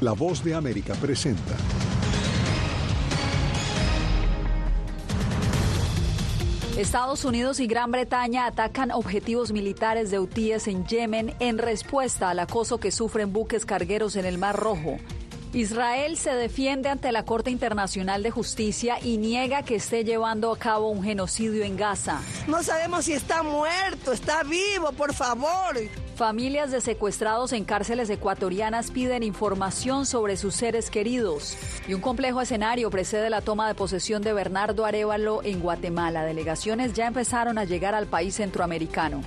[0.00, 1.54] La voz de América presenta.
[6.78, 12.38] Estados Unidos y Gran Bretaña atacan objetivos militares de hutíes en Yemen en respuesta al
[12.38, 14.96] acoso que sufren buques cargueros en el Mar Rojo.
[15.52, 20.58] Israel se defiende ante la Corte Internacional de Justicia y niega que esté llevando a
[20.58, 22.22] cabo un genocidio en Gaza.
[22.46, 25.76] No sabemos si está muerto, está vivo, por favor.
[26.20, 31.56] Familias de secuestrados en cárceles ecuatorianas piden información sobre sus seres queridos.
[31.88, 36.22] Y un complejo escenario precede la toma de posesión de Bernardo Arevalo en Guatemala.
[36.22, 39.22] Delegaciones ya empezaron a llegar al país centroamericano.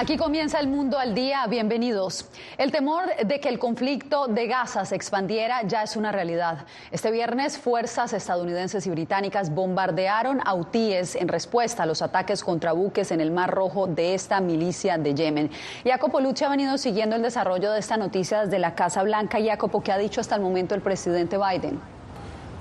[0.00, 1.44] Aquí comienza el mundo al día.
[1.48, 2.26] Bienvenidos.
[2.56, 6.66] El temor de que el conflicto de Gaza se expandiera ya es una realidad.
[6.92, 13.10] Este viernes, fuerzas estadounidenses y británicas bombardearon Houthíes en respuesta a los ataques contra buques
[13.10, 15.50] en el Mar Rojo de esta milicia de Yemen.
[15.84, 19.38] Jacopo Lucci ha venido siguiendo el desarrollo de esta noticia desde la Casa Blanca.
[19.44, 21.97] Jacopo, ¿qué ha dicho hasta el momento el presidente Biden?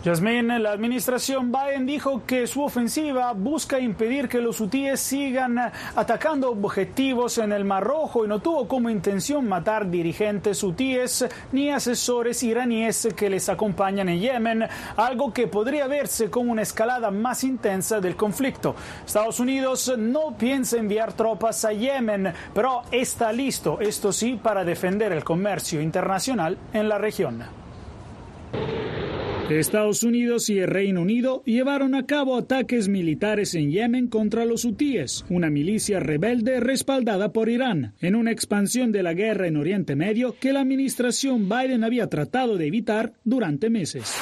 [0.08, 5.60] Yasmín, la administración Biden dijo que su ofensiva busca impedir que los hutíes sigan
[5.98, 11.72] atacando objetivos en el Mar Rojo y no tuvo como intención matar dirigentes hutíes ni
[11.72, 17.44] asesores iraníes que les acompañan en Yemen, algo que podría verse como una escalada más
[17.44, 18.78] intensa del conflicto.
[19.06, 25.12] Estados Unidos no piensa enviar tropas a Yemen, pero está listo, esto sí, para defender
[25.12, 27.44] el comercio internacional en la región.
[29.50, 34.66] Estados Unidos y el Reino Unido llevaron a cabo ataques militares en Yemen contra los
[34.66, 39.96] hutíes, una milicia rebelde respaldada por Irán, en una expansión de la guerra en Oriente
[39.96, 44.14] Medio que la administración Biden había tratado de evitar durante meses.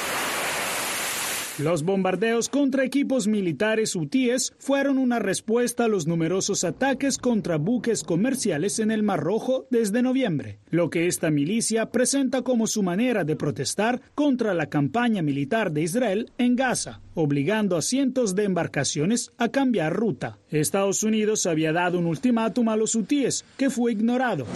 [1.58, 8.04] Los bombardeos contra equipos militares hutíes fueron una respuesta a los numerosos ataques contra buques
[8.04, 13.24] comerciales en el Mar Rojo desde noviembre, lo que esta milicia presenta como su manera
[13.24, 19.32] de protestar contra la campaña militar de Israel en Gaza, obligando a cientos de embarcaciones
[19.38, 20.38] a cambiar ruta.
[20.50, 24.46] Estados Unidos había dado un ultimátum a los hutíes que fue ignorado.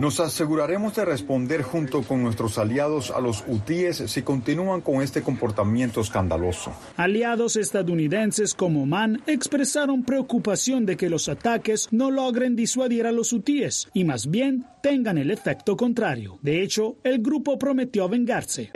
[0.00, 5.17] Nos aseguraremos de responder junto con nuestros aliados a los hutíes si continúan con este
[5.22, 6.72] comportamiento escandaloso.
[6.96, 13.32] Aliados estadounidenses como Oman expresaron preocupación de que los ataques no logren disuadir a los
[13.32, 16.38] hutíes y más bien tengan el efecto contrario.
[16.42, 18.70] De hecho, el grupo prometió vengarse.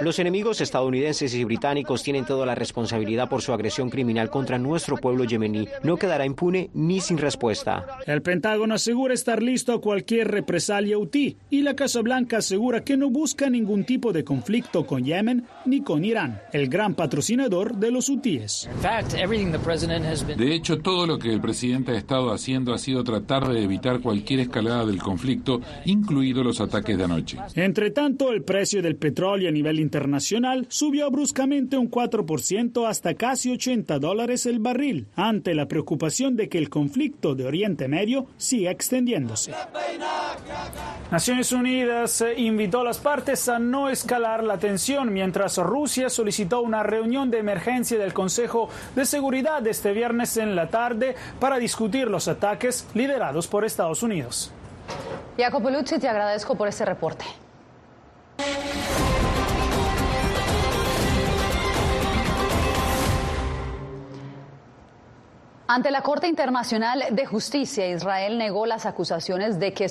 [0.00, 4.96] Los enemigos estadounidenses y británicos tienen toda la responsabilidad por su agresión criminal contra nuestro
[4.96, 5.68] pueblo yemení.
[5.82, 7.98] No quedará impune ni sin respuesta.
[8.06, 12.96] El Pentágono asegura estar listo a cualquier represalia hutí y la Casa Blanca asegura que
[12.96, 17.92] no busca ningún tipo de conflicto con Yemen ni con Irán, el gran patrocinador de
[17.92, 18.68] los hutíes.
[20.36, 24.00] De hecho, todo lo que el presidente ha estado haciendo ha sido tratar de evitar
[24.00, 27.38] cualquier escalada del conflicto, incluidos los ataques de anoche.
[27.54, 33.52] Entre tanto, el precio del petróleo a nivel internacional subió bruscamente un 4% hasta casi
[33.52, 38.70] 80 dólares el barril, ante la preocupación de que el conflicto de Oriente Medio siga
[38.70, 39.52] extendiéndose.
[41.10, 44.77] Naciones Unidas invitó a las partes a no escalar la tensión
[45.12, 50.68] mientras Rusia solicitó una reunión de emergencia del Consejo de Seguridad este viernes en la
[50.68, 54.52] tarde para discutir los ataques liderados por Estados Unidos.
[55.36, 57.24] Jacopo Lucci, te agradezco por este reporte.
[65.70, 69.90] Ante la Corte Internacional de Justicia, Israel negó las acusaciones de, que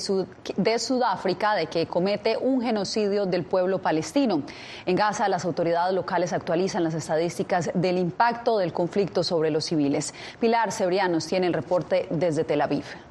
[0.55, 4.41] de Sudáfrica de que comete un genocidio del pueblo palestino.
[4.87, 10.15] En Gaza, las autoridades locales actualizan las estadísticas del impacto del conflicto sobre los civiles.
[10.39, 13.06] Pilar Cebrianos tiene el reporte desde Tel Aviv.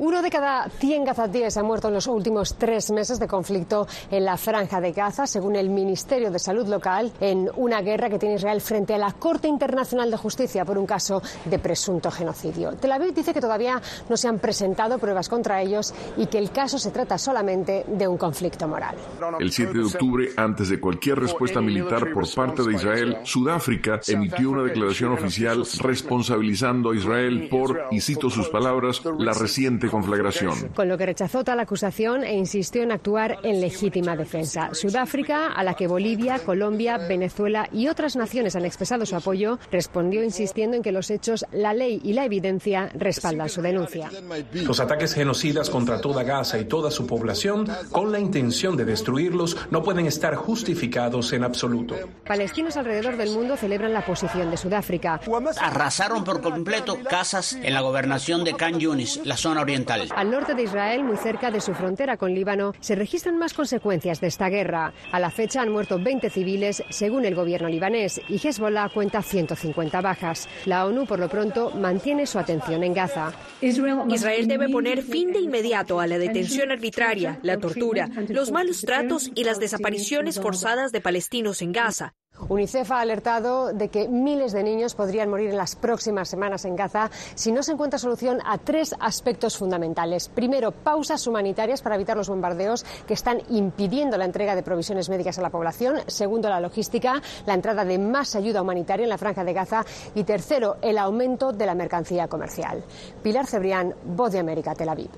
[0.00, 4.24] Uno de cada 100 gazatíes ha muerto en los últimos tres meses de conflicto en
[4.24, 8.36] la franja de Gaza, según el Ministerio de Salud local, en una guerra que tiene
[8.36, 12.74] Israel frente a la Corte Internacional de Justicia por un caso de presunto genocidio.
[12.74, 16.52] Tel Aviv dice que todavía no se han presentado pruebas contra ellos y que el
[16.52, 18.94] caso se trata solamente de un conflicto moral.
[19.40, 24.50] El 7 de octubre, antes de cualquier respuesta militar por parte de Israel, Sudáfrica emitió
[24.50, 30.68] una declaración oficial responsabilizando a Israel por, y cito sus palabras, la reciente conflagración.
[30.74, 34.70] Con lo que rechazó tal acusación e insistió en actuar en legítima defensa.
[34.72, 40.22] Sudáfrica, a la que Bolivia, Colombia, Venezuela y otras naciones han expresado su apoyo, respondió
[40.22, 44.10] insistiendo en que los hechos, la ley y la evidencia respaldan su denuncia.
[44.52, 49.56] Los ataques genocidas contra toda Gaza y toda su población, con la intención de destruirlos,
[49.70, 51.96] no pueden estar justificados en absoluto.
[52.26, 55.20] Palestinos alrededor del mundo celebran la posición de Sudáfrica.
[55.60, 59.77] Arrasaron por completo casas en la gobernación de Khan Yunis, la zona oriental.
[60.14, 64.20] Al norte de Israel, muy cerca de su frontera con Líbano, se registran más consecuencias
[64.20, 64.92] de esta guerra.
[65.12, 70.00] A la fecha han muerto 20 civiles, según el gobierno libanés, y Hezbollah cuenta 150
[70.00, 70.48] bajas.
[70.66, 73.32] La ONU, por lo pronto, mantiene su atención en Gaza.
[73.60, 79.30] Israel debe poner fin de inmediato a la detención arbitraria, la tortura, los malos tratos
[79.34, 82.14] y las desapariciones forzadas de palestinos en Gaza.
[82.48, 86.76] UNICEF ha alertado de que miles de niños podrían morir en las próximas semanas en
[86.76, 90.28] Gaza si no se encuentra solución a tres aspectos fundamentales.
[90.28, 95.38] Primero, pausas humanitarias para evitar los bombardeos que están impidiendo la entrega de provisiones médicas
[95.38, 95.96] a la población.
[96.06, 99.84] Segundo, la logística, la entrada de más ayuda humanitaria en la franja de Gaza.
[100.14, 102.84] Y tercero, el aumento de la mercancía comercial.
[103.22, 105.10] Pilar Cebrián, Voz de América, Tel Aviv.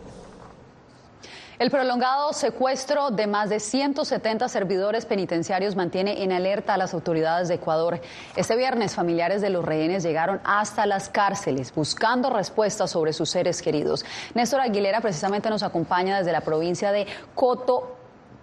[1.61, 7.49] El prolongado secuestro de más de 170 servidores penitenciarios mantiene en alerta a las autoridades
[7.49, 8.01] de Ecuador.
[8.35, 13.61] Este viernes, familiares de los rehenes llegaron hasta las cárceles buscando respuestas sobre sus seres
[13.61, 14.07] queridos.
[14.33, 17.95] Néstor Aguilera precisamente nos acompaña desde la provincia de Coto,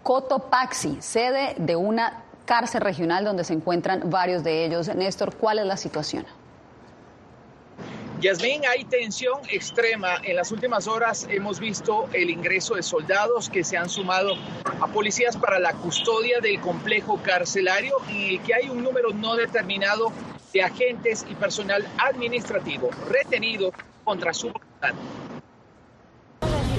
[0.03, 4.95] Cotopaxi, sede de una cárcel regional donde se encuentran varios de ellos.
[4.95, 6.23] Néstor, ¿cuál es la situación?
[8.19, 10.15] Yasmín, hay tensión extrema.
[10.23, 14.33] En las últimas horas hemos visto el ingreso de soldados que se han sumado
[14.81, 19.35] a policías para la custodia del complejo carcelario en el que hay un número no
[19.35, 20.11] determinado
[20.51, 23.71] de agentes y personal administrativo retenido
[24.03, 24.95] contra su voluntad.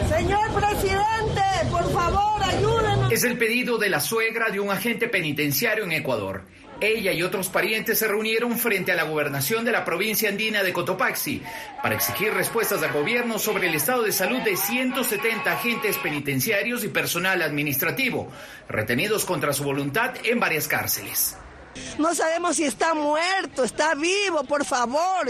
[0.08, 3.12] Señor presidente, por favor, ayúdenos.
[3.12, 6.43] Es el pedido de la suegra de un agente penitenciario en Ecuador.
[6.80, 10.72] Ella y otros parientes se reunieron frente a la gobernación de la provincia andina de
[10.72, 11.42] Cotopaxi
[11.82, 16.88] para exigir respuestas al gobierno sobre el estado de salud de 170 agentes penitenciarios y
[16.88, 18.30] personal administrativo,
[18.69, 21.36] retenidos contra su voluntad en varias cárceles.
[21.98, 25.26] No sabemos si está muerto, está vivo, por favor.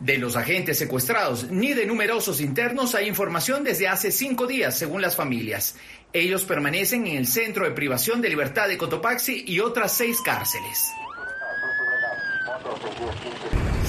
[0.00, 5.00] De los agentes secuestrados ni de numerosos internos hay información desde hace cinco días, según
[5.00, 5.76] las familias.
[6.14, 10.92] Ellos permanecen en el Centro de Privación de Libertad de Cotopaxi y otras seis cárceles.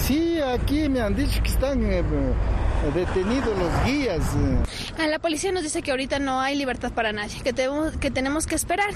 [0.08, 2.04] Sí, aquí me han dicho que están eh,
[2.96, 4.24] detenidos los guías.
[4.98, 8.48] La policía nos dice que ahorita no hay libertad para nadie, que tenemos que, tenemos
[8.48, 8.90] que esperar.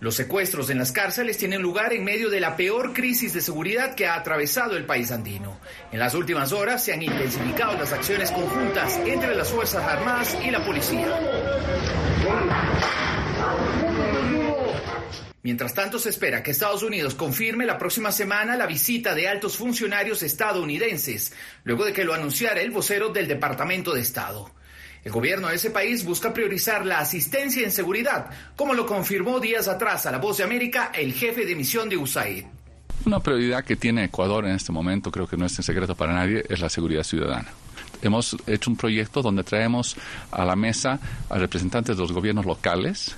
[0.00, 3.94] Los secuestros en las cárceles tienen lugar en medio de la peor crisis de seguridad
[3.94, 5.60] que ha atravesado el país andino.
[5.92, 10.50] En las últimas horas se han intensificado las acciones conjuntas entre las Fuerzas Armadas y
[10.50, 11.06] la policía.
[15.42, 19.56] Mientras tanto, se espera que Estados Unidos confirme la próxima semana la visita de altos
[19.56, 21.32] funcionarios estadounidenses,
[21.64, 24.50] luego de que lo anunciara el vocero del Departamento de Estado.
[25.02, 29.66] El gobierno de ese país busca priorizar la asistencia en seguridad, como lo confirmó días
[29.66, 32.44] atrás a La Voz de América el jefe de misión de USAID.
[33.06, 36.12] Una prioridad que tiene Ecuador en este momento, creo que no es en secreto para
[36.12, 37.48] nadie, es la seguridad ciudadana.
[38.02, 39.96] Hemos hecho un proyecto donde traemos
[40.30, 41.00] a la mesa
[41.30, 43.16] a representantes de los gobiernos locales,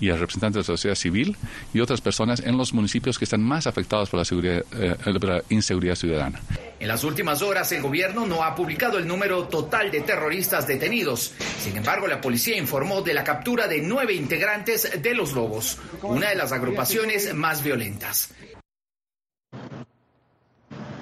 [0.00, 1.36] y a representantes de la sociedad civil
[1.72, 5.94] y otras personas en los municipios que están más afectados por la, seguridad, eh, inseguridad
[5.94, 6.40] ciudadana.
[6.80, 11.32] En las últimas horas, el gobierno no ha publicado el número total de terroristas detenidos.
[11.60, 16.28] Sin embargo, la policía informó de la captura de nueve integrantes de los Lobos, una
[16.28, 18.34] de las agrupaciones más violentas.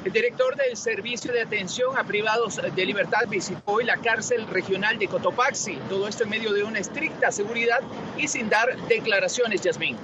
[0.05, 4.99] El director del Servicio de Atención a Privados de Libertad visitó hoy la cárcel regional
[4.99, 5.77] de Cotopaxi.
[5.89, 7.79] Todo esto en medio de una estricta seguridad
[8.17, 9.97] y sin dar declaraciones, Yasmín.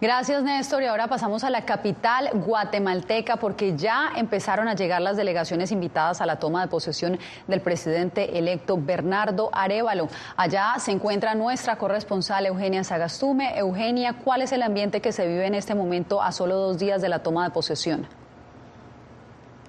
[0.00, 0.82] Gracias, Néstor.
[0.82, 6.20] Y ahora pasamos a la capital guatemalteca porque ya empezaron a llegar las delegaciones invitadas
[6.20, 7.16] a la toma de posesión
[7.46, 10.08] del presidente electo Bernardo Arevalo.
[10.36, 13.56] Allá se encuentra nuestra corresponsal Eugenia Sagastume.
[13.56, 17.00] Eugenia, ¿cuál es el ambiente que se vive en este momento a solo dos días
[17.00, 18.19] de la toma de posesión?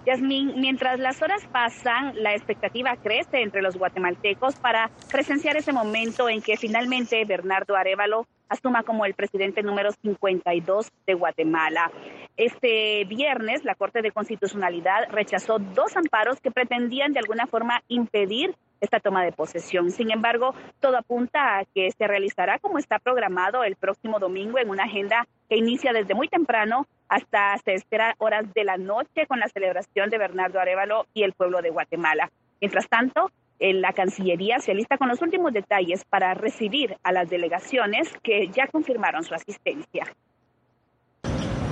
[0.05, 6.27] Yasmín, mientras las horas pasan, la expectativa crece entre los guatemaltecos para presenciar ese momento
[6.27, 11.91] en que finalmente Bernardo Arevalo asuma como el presidente número 52 de Guatemala.
[12.35, 18.55] Este viernes, la Corte de Constitucionalidad rechazó dos amparos que pretendían de alguna forma impedir
[18.81, 19.91] esta toma de posesión.
[19.91, 24.69] Sin embargo, todo apunta a que se realizará como está programado el próximo domingo en
[24.69, 29.39] una agenda que inicia desde muy temprano hasta se espera horas de la noche con
[29.39, 32.31] la celebración de Bernardo Arevalo y el pueblo de Guatemala.
[32.59, 38.11] Mientras tanto, La Cancillería se alista con los últimos detalles para recibir a las delegaciones
[38.23, 40.05] que ya confirmaron su asistencia.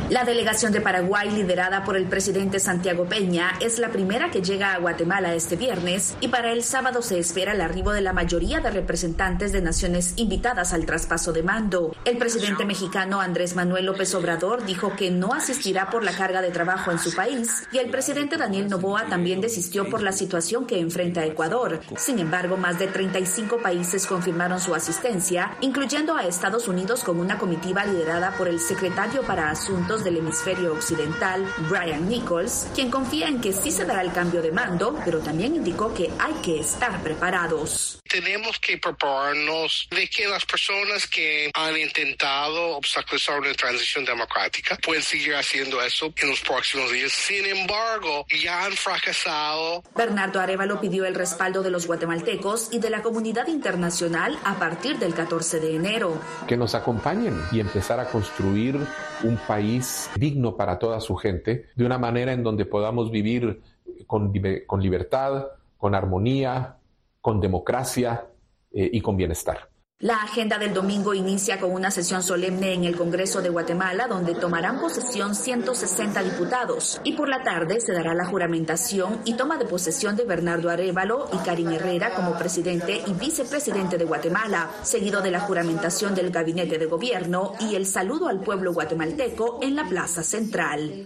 [0.09, 4.73] La delegación de Paraguay, liderada por el presidente Santiago Peña, es la primera que llega
[4.73, 8.59] a Guatemala este viernes y para el sábado se espera el arribo de la mayoría
[8.59, 11.95] de representantes de naciones invitadas al traspaso de mando.
[12.05, 16.49] El presidente mexicano Andrés Manuel López Obrador dijo que no asistirá por la carga de
[16.49, 20.79] trabajo en su país y el presidente Daniel Noboa también desistió por la situación que
[20.79, 21.81] enfrenta Ecuador.
[21.97, 27.37] Sin embargo, más de 35 países confirmaron su asistencia, incluyendo a Estados Unidos con una
[27.37, 33.41] comitiva liderada por el secretario para Asuntos del hemisferio occidental, Brian Nichols, quien confía en
[33.41, 37.01] que sí se dará el cambio de mando, pero también indicó que hay que estar
[37.01, 37.99] preparados.
[38.09, 45.03] Tenemos que prepararnos de que las personas que han intentado obstaculizar una transición democrática pueden
[45.03, 47.11] seguir haciendo eso en los próximos días.
[47.11, 49.83] Sin embargo, ya han fracasado.
[49.95, 54.97] Bernardo Arevalo pidió el respaldo de los guatemaltecos y de la comunidad internacional a partir
[54.97, 56.19] del 14 de enero.
[56.47, 58.77] Que nos acompañen y empezar a construir
[59.23, 63.61] un país digno para toda su gente, de una manera en donde podamos vivir
[64.07, 64.33] con,
[64.65, 66.77] con libertad, con armonía,
[67.21, 68.27] con democracia
[68.71, 69.68] eh, y con bienestar.
[70.01, 74.33] La agenda del domingo inicia con una sesión solemne en el Congreso de Guatemala donde
[74.33, 79.65] tomarán posesión 160 diputados y por la tarde se dará la juramentación y toma de
[79.65, 85.31] posesión de Bernardo Arevalo y Karin Herrera como presidente y vicepresidente de Guatemala, seguido de
[85.31, 90.23] la juramentación del gabinete de gobierno y el saludo al pueblo guatemalteco en la Plaza
[90.23, 91.05] Central.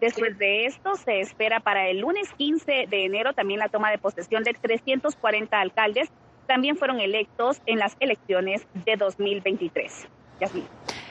[0.00, 3.98] Después de esto, se espera para el lunes 15 de enero también la toma de
[3.98, 6.10] posesión de 340 alcaldes
[6.46, 10.08] también fueron electos en las elecciones de 2023.
[10.40, 10.64] Yasmin.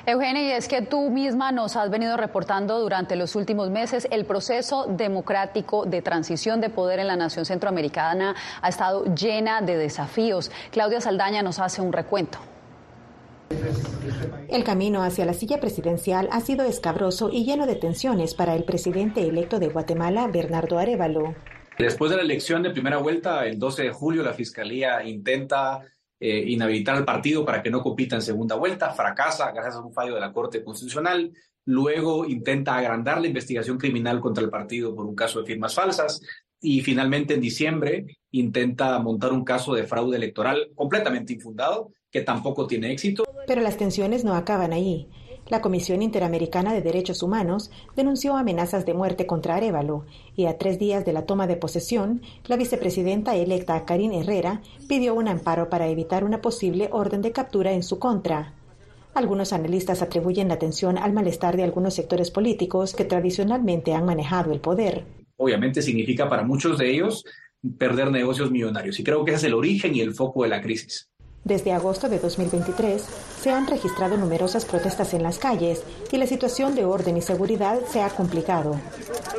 [0.08, 4.26] Eugenia, y es que tú misma nos has venido reportando durante los últimos meses el
[4.26, 10.52] proceso democrático de transición de poder en la nación centroamericana ha estado llena de desafíos.
[10.70, 12.38] Claudia Saldaña nos hace un recuento.
[14.48, 18.64] El camino hacia la silla presidencial ha sido escabroso y lleno de tensiones para el
[18.64, 21.34] presidente electo de Guatemala, Bernardo Arevalo.
[21.78, 25.82] Después de la elección de primera vuelta, el 12 de julio, la Fiscalía intenta
[26.20, 29.94] eh, inhabilitar al partido para que no compita en segunda vuelta, fracasa gracias a un
[29.94, 31.34] fallo de la Corte Constitucional,
[31.66, 36.22] luego intenta agrandar la investigación criminal contra el partido por un caso de firmas falsas
[36.62, 42.66] y finalmente en diciembre intenta montar un caso de fraude electoral completamente infundado que tampoco
[42.66, 43.26] tiene éxito.
[43.46, 45.10] Pero las tensiones no acaban ahí.
[45.48, 50.80] La Comisión Interamericana de Derechos Humanos denunció amenazas de muerte contra Arevalo y a tres
[50.80, 55.88] días de la toma de posesión, la vicepresidenta electa Karin Herrera pidió un amparo para
[55.88, 58.56] evitar una posible orden de captura en su contra.
[59.14, 64.52] Algunos analistas atribuyen la tensión al malestar de algunos sectores políticos que tradicionalmente han manejado
[64.52, 65.06] el poder.
[65.38, 67.24] Obviamente significa para muchos de ellos
[67.78, 70.62] perder negocios millonarios y creo que ese es el origen y el foco de la
[70.62, 71.08] crisis.
[71.46, 76.74] Desde agosto de 2023 se han registrado numerosas protestas en las calles y la situación
[76.74, 78.78] de orden y seguridad se ha complicado.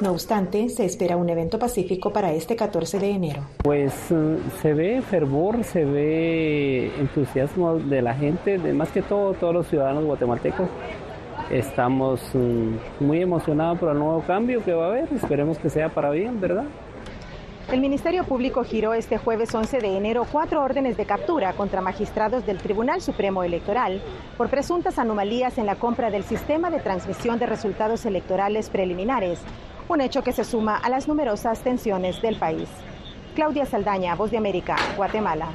[0.01, 3.43] No obstante, se espera un evento pacífico para este 14 de enero.
[3.61, 9.35] Pues eh, se ve fervor, se ve entusiasmo de la gente, de más que todo
[9.35, 10.69] todos los ciudadanos guatemaltecos.
[11.51, 15.89] Estamos mm, muy emocionados por el nuevo cambio que va a haber, esperemos que sea
[15.89, 16.67] para bien, ¿verdad?
[17.71, 22.47] El Ministerio Público giró este jueves 11 de enero cuatro órdenes de captura contra magistrados
[22.47, 24.01] del Tribunal Supremo Electoral
[24.37, 29.41] por presuntas anomalías en la compra del sistema de transmisión de resultados electorales preliminares,
[29.89, 32.69] un hecho que se suma a las numerosas tensiones del país.
[33.35, 35.49] Claudia Saldaña, Voz de América, Guatemala.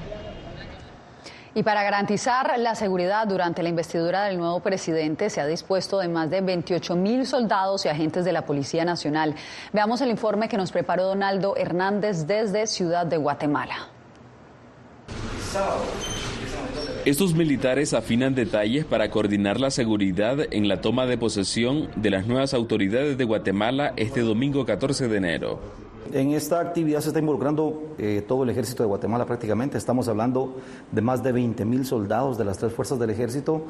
[1.53, 6.07] Y para garantizar la seguridad durante la investidura del nuevo presidente se ha dispuesto de
[6.07, 9.35] más de 28 mil soldados y agentes de la Policía Nacional.
[9.73, 13.89] Veamos el informe que nos preparó Donaldo Hernández desde Ciudad de Guatemala.
[17.03, 22.27] Estos militares afinan detalles para coordinar la seguridad en la toma de posesión de las
[22.27, 25.59] nuevas autoridades de Guatemala este domingo 14 de enero.
[26.13, 29.77] En esta actividad se está involucrando eh, todo el ejército de Guatemala prácticamente.
[29.77, 30.57] Estamos hablando
[30.91, 33.65] de más de 20 mil soldados de las tres fuerzas del ejército.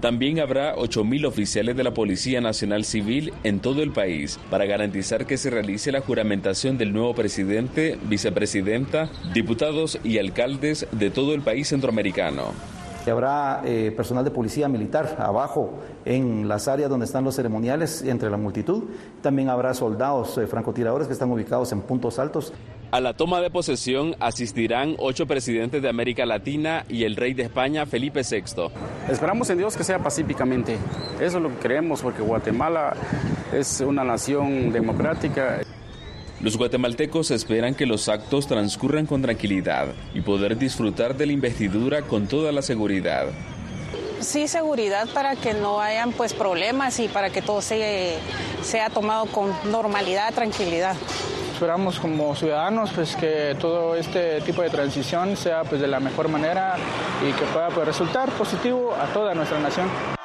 [0.00, 5.26] También habrá 8.000 oficiales de la Policía Nacional Civil en todo el país para garantizar
[5.26, 11.42] que se realice la juramentación del nuevo presidente, vicepresidenta, diputados y alcaldes de todo el
[11.42, 12.54] país centroamericano.
[13.06, 18.30] Habrá eh, personal de policía militar abajo en las áreas donde están los ceremoniales entre
[18.30, 18.84] la multitud.
[19.22, 22.52] También habrá soldados eh, francotiradores que están ubicados en puntos altos.
[22.92, 27.44] A la toma de posesión asistirán ocho presidentes de América Latina y el rey de
[27.44, 28.68] España, Felipe VI.
[29.08, 30.76] Esperamos en Dios que sea pacíficamente.
[31.20, 32.94] Eso es lo que creemos, porque Guatemala
[33.52, 35.60] es una nación democrática.
[36.42, 42.00] Los guatemaltecos esperan que los actos transcurran con tranquilidad y poder disfrutar de la investidura
[42.00, 43.26] con toda la seguridad.
[44.20, 48.14] Sí, seguridad para que no hayan pues problemas y para que todo se,
[48.62, 50.96] sea tomado con normalidad, tranquilidad.
[51.52, 56.28] Esperamos como ciudadanos pues que todo este tipo de transición sea pues de la mejor
[56.28, 56.76] manera
[57.22, 60.19] y que pueda pues, resultar positivo a toda nuestra nación.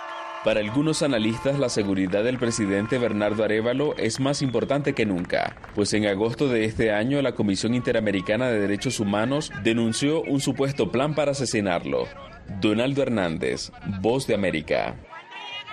[0.46, 5.92] Para algunos analistas, la seguridad del presidente Bernardo Arevalo es más importante que nunca, pues
[5.96, 11.16] en agosto de este año la Comisión Interamericana de Derechos Humanos denunció un supuesto plan
[11.16, 12.08] para asesinarlo.
[12.62, 13.72] Donaldo Hernández,
[14.02, 14.96] Voz de América.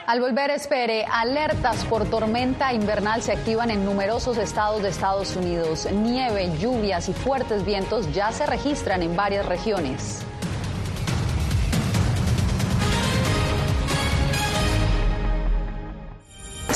[0.07, 5.87] Al volver, espere, alertas por tormenta invernal se activan en numerosos estados de Estados Unidos.
[5.93, 10.25] Nieve, lluvias y fuertes vientos ya se registran en varias regiones.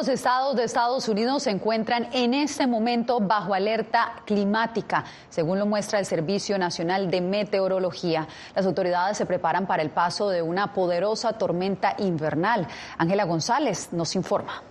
[0.00, 5.66] Los estados de Estados Unidos se encuentran en este momento bajo alerta climática, según lo
[5.66, 8.26] muestra el Servicio Nacional de Meteorología.
[8.54, 12.66] Las autoridades se preparan para el paso de una poderosa tormenta invernal.
[12.96, 14.62] Ángela González nos informa.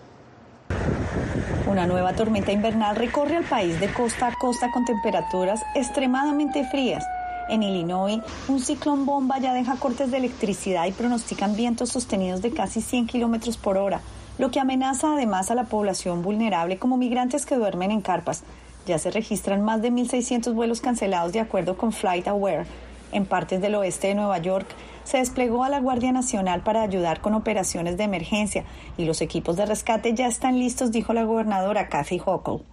[1.68, 7.06] Una nueva tormenta invernal recorre el país de costa a costa con temperaturas extremadamente frías.
[7.50, 12.52] En Illinois, un ciclón bomba ya deja cortes de electricidad y pronostican vientos sostenidos de
[12.52, 14.02] casi 100 kilómetros por hora
[14.40, 18.44] lo que amenaza además a la población vulnerable como migrantes que duermen en carpas.
[18.88, 22.66] Ya se registran más de 1.600 vuelos cancelados de acuerdo con FlightAware.
[23.12, 24.66] En partes del oeste de Nueva York
[25.04, 28.66] se desplegó a la Guardia Nacional para ayudar con operaciones de emergencia
[28.98, 32.64] y los equipos de rescate ya están listos, dijo la gobernadora Kathy Hochul.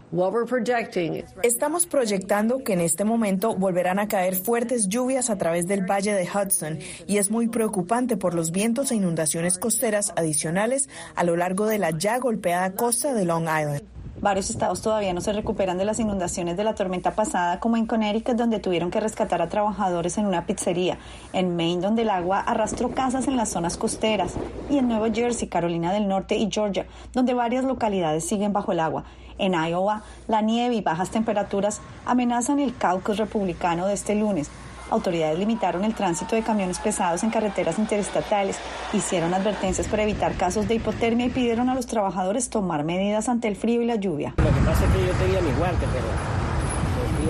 [1.43, 6.15] Estamos proyectando que en este momento volverán a caer fuertes lluvias a través del valle
[6.15, 11.37] de Hudson y es muy preocupante por los vientos e inundaciones costeras adicionales a lo
[11.37, 13.96] largo de la ya golpeada costa de Long Island.
[14.21, 17.85] Varios estados todavía no se recuperan de las inundaciones de la tormenta pasada, como en
[17.85, 20.99] Connecticut, donde tuvieron que rescatar a trabajadores en una pizzería,
[21.35, 24.35] en Maine, donde el agua arrastró casas en las zonas costeras,
[24.71, 28.81] y en Nueva Jersey, Carolina del Norte y Georgia, donde varias localidades siguen bajo el
[28.81, 29.05] agua.
[29.39, 34.51] En Iowa, la nieve y bajas temperaturas amenazan el caucus republicano de este lunes,
[34.91, 38.59] Autoridades limitaron el tránsito de camiones pesados en carreteras interestatales,
[38.93, 43.49] hicieron advertencias para evitar casos de hipotermia y pidieron a los trabajadores tomar medidas ante
[43.49, 44.35] el frío y la lluvia.
[44.37, 46.07] Lo que pasa es que yo tenía mis guantes, pero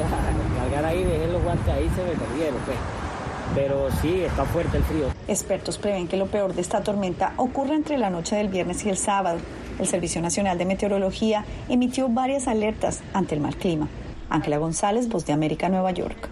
[0.03, 2.77] a cargar ahí, dejé los guantes ahí, se me perdieron, pues.
[3.55, 5.07] Pero sí, está fuerte el frío.
[5.29, 8.91] Expertos prevén que lo peor de esta tormenta ocurre entre la noche del viernes y
[8.91, 9.39] el sábado.
[9.79, 13.89] El Servicio Nacional de Meteorología emitió varias alertas ante el mal clima.
[14.29, 16.29] Ángela González, Voz de América, Nueva York.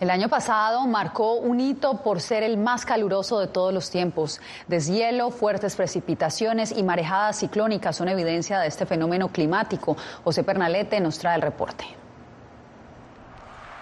[0.00, 4.40] El año pasado marcó un hito por ser el más caluroso de todos los tiempos.
[4.68, 9.96] Deshielo, fuertes precipitaciones y marejadas ciclónicas son evidencia de este fenómeno climático.
[10.22, 11.84] José Pernalete nos trae el reporte.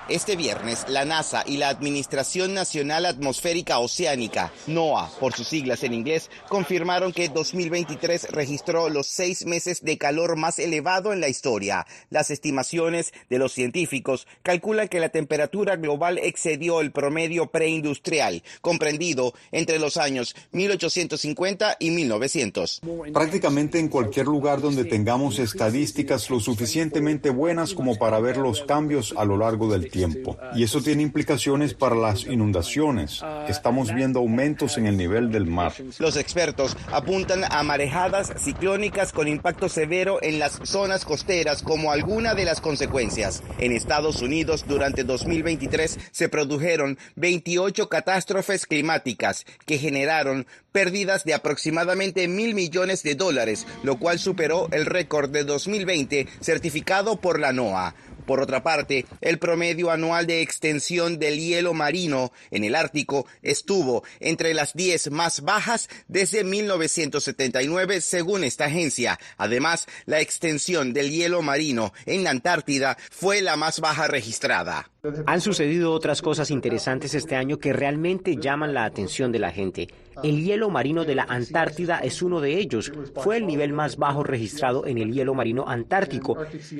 [0.09, 5.95] Este viernes, la NASA y la Administración Nacional Atmosférica Oceánica, NOAA por sus siglas en
[5.95, 11.89] inglés, confirmaron que 2023 registró los seis meses de calor más elevado en la historia.
[12.09, 19.35] Las estimaciones de los científicos calculan que la temperatura global excedió el promedio preindustrial, comprendido
[19.51, 22.83] entre los años 1850 y 1900.
[23.13, 29.13] Prácticamente en cualquier lugar donde tengamos estadísticas lo suficientemente buenas como para ver los cambios
[29.17, 30.37] a lo largo del tiempo tiempo.
[30.55, 33.23] Y eso tiene implicaciones para las inundaciones.
[33.49, 35.73] Estamos viendo aumentos en el nivel del mar.
[35.99, 42.35] Los expertos apuntan a marejadas ciclónicas con impacto severo en las zonas costeras como alguna
[42.35, 43.43] de las consecuencias.
[43.59, 52.29] En Estados Unidos durante 2023 se produjeron 28 catástrofes climáticas que generaron pérdidas de aproximadamente
[52.29, 57.95] mil millones de dólares, lo cual superó el récord de 2020 certificado por la NOAA.
[58.27, 64.03] Por otra parte, el promedio anual de extensión del hielo marino en el Ártico estuvo
[64.21, 69.19] entre las 10 más bajas desde 1979, según esta agencia.
[69.37, 74.91] Además, la extensión del hielo marino en la Antártida fue la más baja registrada.
[75.27, 79.89] Han sucedido otras cosas interesantes este año que realmente llaman la atención de la gente.
[80.23, 82.93] El hielo marino de la Antártida es uno de ellos.
[83.23, 86.37] Fue el nivel más bajo registrado en el hielo marino antártico.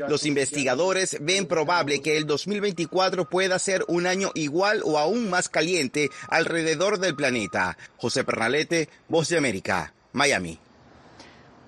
[0.09, 5.49] Los investigadores ven probable que el 2024 pueda ser un año igual o aún más
[5.49, 7.77] caliente alrededor del planeta.
[7.97, 10.59] José Pernalete, Voz de América, Miami.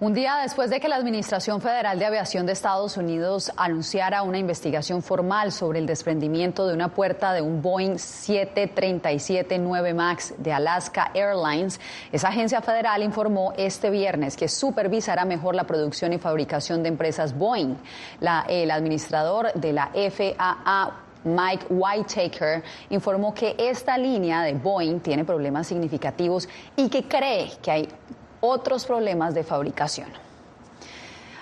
[0.00, 4.38] Un día después de que la Administración Federal de Aviación de Estados Unidos anunciara una
[4.38, 11.10] investigación formal sobre el desprendimiento de una puerta de un Boeing 737-9 MAX de Alaska
[11.14, 11.80] Airlines,
[12.12, 17.36] esa agencia federal informó este viernes que supervisará mejor la producción y fabricación de empresas
[17.36, 17.74] Boeing.
[18.46, 20.92] el administrador de la FAA
[21.24, 27.70] Mike Whitaker informó que esta línea de Boeing tiene problemas significativos y que cree que
[27.72, 27.88] hay
[28.40, 30.08] otros problemas de fabricación.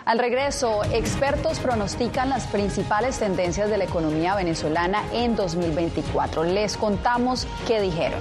[0.05, 6.45] Al regreso, expertos pronostican las principales tendencias de la economía venezolana en 2024.
[6.45, 8.21] Les contamos qué dijeron.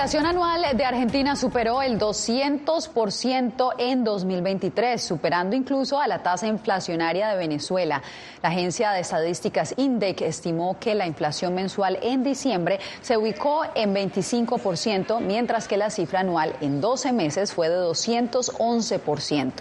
[0.00, 7.28] inflación anual de Argentina superó el 200% en 2023, superando incluso a la tasa inflacionaria
[7.28, 8.00] de Venezuela.
[8.42, 13.94] La agencia de estadísticas INDEC estimó que la inflación mensual en diciembre se ubicó en
[13.94, 19.52] 25%, mientras que la cifra anual en 12 meses fue de 211%.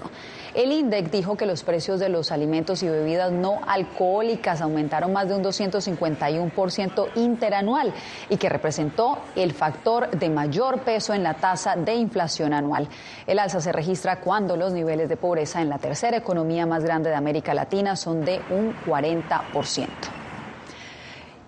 [0.55, 5.27] El INDEC dijo que los precios de los alimentos y bebidas no alcohólicas aumentaron más
[5.27, 7.93] de un 251% interanual
[8.29, 12.87] y que representó el factor de mayor peso en la tasa de inflación anual.
[13.27, 17.09] El alza se registra cuando los niveles de pobreza en la tercera economía más grande
[17.09, 20.18] de América Latina son de un 40%.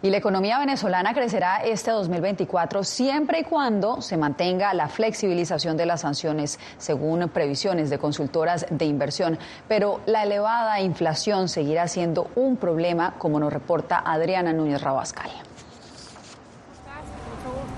[0.03, 5.85] Y la economía venezolana crecerá este 2024 siempre y cuando se mantenga la flexibilización de
[5.85, 9.37] las sanciones, según previsiones de consultoras de inversión.
[9.67, 15.29] Pero la elevada inflación seguirá siendo un problema, como nos reporta Adriana Núñez Rabascal.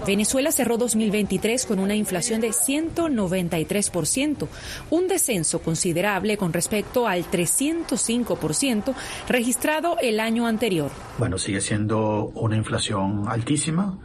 [0.06, 4.48] Venezuela cerró 2023 con una inflación de 193%,
[4.90, 8.94] un descenso considerable con respecto al 305%
[9.30, 10.92] registrado el año anterior.
[11.18, 13.98] Bueno, sigue siendo una inflación altísima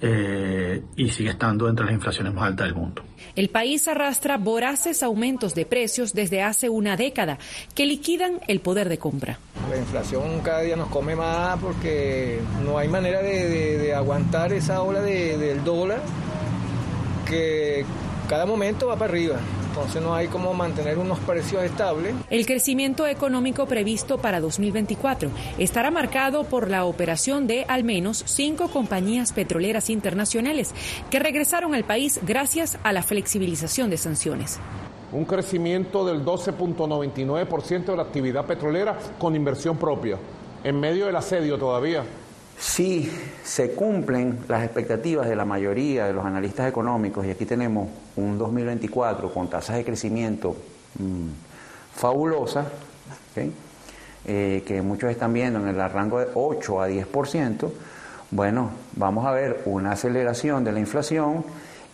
[0.00, 3.02] eh, y sigue estando entre las inflaciones más altas del mundo.
[3.34, 7.38] El país arrastra voraces aumentos de precios desde hace una década
[7.74, 9.38] que liquidan el poder de compra.
[9.70, 15.00] La inflación cada día nos come más porque no hay manera de, aguantar esa ola
[15.00, 16.00] del dólar
[17.26, 17.84] que
[18.28, 19.36] cada momento va para arriba
[19.76, 22.14] entonces no hay cómo mantener unos precios estables.
[22.30, 28.68] El crecimiento económico previsto para 2024 estará marcado por la operación de al menos cinco
[28.68, 30.72] compañías petroleras internacionales
[31.10, 34.58] que regresaron al país gracias a la flexibilización de sanciones
[35.12, 40.18] un crecimiento del 12.99% de la actividad petrolera con inversión propia,
[40.64, 42.02] en medio del asedio todavía.
[42.58, 43.10] Si
[43.44, 48.38] se cumplen las expectativas de la mayoría de los analistas económicos, y aquí tenemos un
[48.38, 50.56] 2024 con tasas de crecimiento
[50.98, 51.28] mm,
[51.94, 52.66] fabulosas,
[54.24, 57.70] eh, que muchos están viendo en el rango de 8 a 10%,
[58.30, 61.44] bueno, vamos a ver una aceleración de la inflación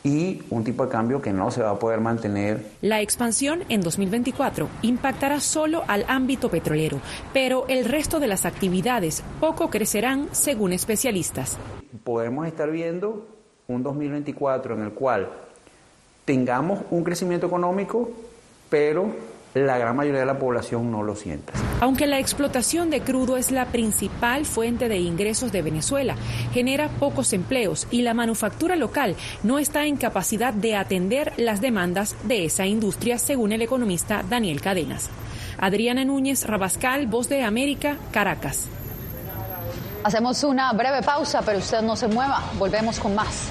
[0.05, 2.65] y un tipo de cambio que no se va a poder mantener.
[2.81, 7.01] La expansión en 2024 impactará solo al ámbito petrolero,
[7.33, 11.59] pero el resto de las actividades poco crecerán según especialistas.
[12.05, 13.27] Podemos estar viendo
[13.69, 15.29] un 2024 en el cual
[16.25, 18.11] tengamos un crecimiento económico,
[18.69, 21.53] pero la gran mayoría de la población no lo siente.
[21.81, 26.17] Aunque la explotación de crudo es la principal fuente de ingresos de Venezuela,
[26.53, 32.17] genera pocos empleos y la manufactura local no está en capacidad de atender las demandas
[32.25, 35.11] de esa industria, según el economista Daniel Cadenas.
[35.59, 38.69] Adriana Núñez Rabascal, Voz de América, Caracas.
[40.05, 42.43] Hacemos una breve pausa, pero usted no se mueva.
[42.59, 43.51] Volvemos con más.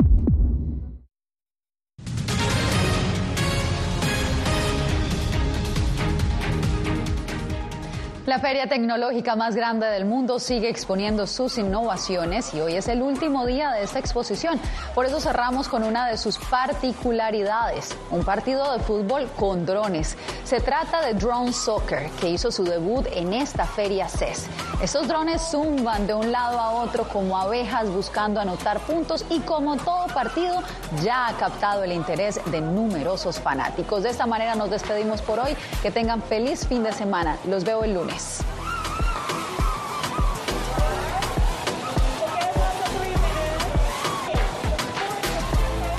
[8.31, 13.01] La feria tecnológica más grande del mundo sigue exponiendo sus innovaciones y hoy es el
[13.01, 14.57] último día de esta exposición.
[14.95, 20.15] Por eso cerramos con una de sus particularidades, un partido de fútbol con drones.
[20.45, 24.47] Se trata de Drone Soccer, que hizo su debut en esta feria CES.
[24.81, 29.75] Estos drones zumban de un lado a otro como abejas buscando anotar puntos y como
[29.75, 30.63] todo partido
[31.03, 34.03] ya ha captado el interés de numerosos fanáticos.
[34.03, 35.53] De esta manera nos despedimos por hoy.
[35.81, 37.37] Que tengan feliz fin de semana.
[37.45, 38.20] Los veo el lunes.
[38.21, 38.60] Yes.